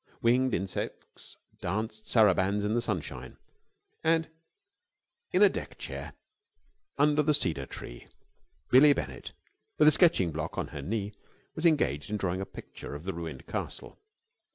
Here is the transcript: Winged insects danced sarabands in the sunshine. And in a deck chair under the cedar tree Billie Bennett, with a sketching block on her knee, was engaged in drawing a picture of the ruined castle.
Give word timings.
Winged 0.19 0.55
insects 0.55 1.37
danced 1.61 2.07
sarabands 2.07 2.65
in 2.65 2.73
the 2.73 2.81
sunshine. 2.81 3.37
And 4.03 4.31
in 5.31 5.43
a 5.43 5.47
deck 5.47 5.77
chair 5.77 6.15
under 6.97 7.21
the 7.21 7.35
cedar 7.35 7.67
tree 7.67 8.07
Billie 8.71 8.93
Bennett, 8.93 9.33
with 9.77 9.87
a 9.87 9.91
sketching 9.91 10.31
block 10.31 10.57
on 10.57 10.69
her 10.69 10.81
knee, 10.81 11.13
was 11.53 11.67
engaged 11.67 12.09
in 12.09 12.17
drawing 12.17 12.41
a 12.41 12.47
picture 12.47 12.95
of 12.95 13.03
the 13.03 13.13
ruined 13.13 13.45
castle. 13.45 13.99